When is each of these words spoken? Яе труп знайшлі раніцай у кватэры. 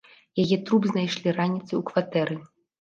Яе 0.43 0.57
труп 0.69 0.87
знайшлі 0.93 1.35
раніцай 1.39 1.81
у 1.83 1.85
кватэры. 1.93 2.43